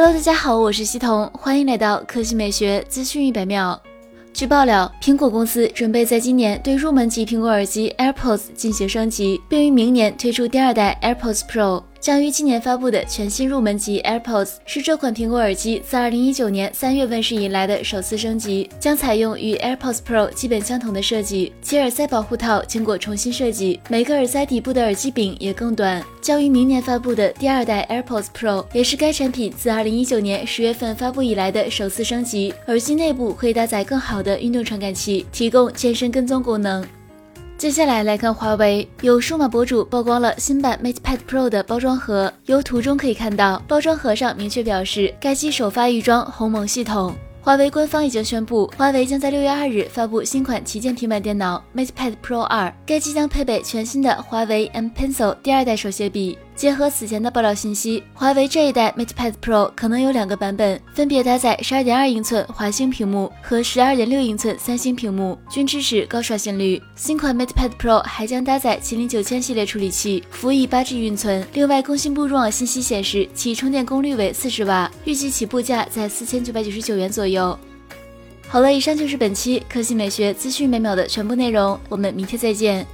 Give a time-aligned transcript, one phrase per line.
[0.00, 3.76] Hello，大家好，我是西彤，欢迎来到科技美学资讯一百秒。
[4.32, 11.82] 据爆料，苹果公司准备在今年对入门级苹果耳机 AirPods 进行升级，并于明年推出第二代 AirPods Pro。
[12.00, 26.02] 将于今年发布的全新入门级 AirPods 是这款苹果耳机自2019年3月问世以来的首次升级，将采用与 AirPods Pro 基本相同的设计，其耳塞保护套经过重新设计，每个耳塞底部的耳机柄也更短。
[26.20, 36.84] 将于明年发布的第二代 AirPods Pro 也是该产品自2019年10月份发布以来的首次升级，耳机内部会搭载更好的运动传感器，提供健身跟踪功能。
[37.58, 47.12] 接下来来看华为，有数码博主曝光了新版 MatePad Pro 的包装盒，由图中可以看到，包装盒上明确表示该机首发预装鸿蒙系统。
[47.40, 56.38] 华为官方已经宣布，华为将在六月二日发布新款旗舰平板电脑 MatePad Pro 二，该机将配备全新的华为 M Pencil 第二代手写笔。
[56.58, 66.82] 结合此前的爆料信息，华为这一代 MatePad Pro 可能有两个版本，分别搭载十二点二英寸华星屏幕和十二点六英寸三星屏幕，均支持高刷新率。
[66.96, 71.46] 新款 MatePad Pro 还将搭载麒麟九千系列处理器，辅以八 G 运存。
[71.52, 77.56] 另外，工信部入网信息显示，其充电功率为四十瓦，预计起步价在四千九百九十九元左右。
[78.48, 82.84] 好了，以上就是本期科技美学资讯每秒的全部内容，我们明天再见。